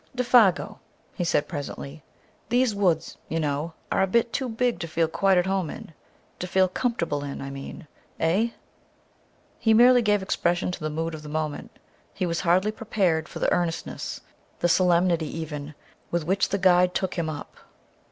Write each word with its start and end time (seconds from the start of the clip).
"Défago," 0.17 0.79
he 1.13 1.23
said 1.23 1.47
presently, 1.47 2.01
"these 2.49 2.73
woods, 2.73 3.19
you 3.29 3.39
know, 3.39 3.73
are 3.91 4.01
a 4.01 4.07
bit 4.07 4.33
too 4.33 4.49
big 4.49 4.79
to 4.79 4.87
feel 4.87 5.07
quite 5.07 5.37
at 5.37 5.45
home 5.45 5.69
in 5.69 5.93
to 6.39 6.47
feel 6.47 6.67
comfortable 6.67 7.23
in, 7.23 7.39
I 7.39 7.51
mean!... 7.51 7.85
Eh?" 8.19 8.49
He 9.59 9.75
merely 9.75 10.01
gave 10.01 10.23
expression 10.23 10.71
to 10.71 10.79
the 10.79 10.89
mood 10.89 11.13
of 11.13 11.21
the 11.21 11.29
moment; 11.29 11.77
he 12.15 12.25
was 12.25 12.39
hardly 12.39 12.71
prepared 12.71 13.29
for 13.29 13.37
the 13.37 13.51
earnestness, 13.53 14.21
the 14.59 14.67
solemnity 14.67 15.27
even, 15.37 15.75
with 16.09 16.23
which 16.25 16.49
the 16.49 16.57
guide 16.57 16.95
took 16.95 17.13
him 17.13 17.29
up. 17.29 17.55